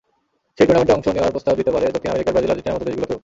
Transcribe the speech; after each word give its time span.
সেই 0.55 0.65
টুর্নামেন্টে 0.67 0.95
অংশ 0.97 1.07
নেওয়ার 1.15 1.33
প্রস্তাব 1.35 1.53
দিতে 1.59 1.71
পারে 1.75 1.85
দক্ষিণ 1.95 2.11
আমেরিকার 2.13 2.33
ব্রাজিল-আর্জেন্টিনার 2.33 2.75
মতো 2.77 2.87
দেশগুলোকেও। 2.87 3.19